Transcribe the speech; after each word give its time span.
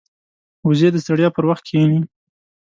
وزې 0.67 0.89
د 0.93 0.97
ستړیا 1.03 1.29
پر 1.35 1.43
وخت 1.49 1.63
کښیني 1.67 1.99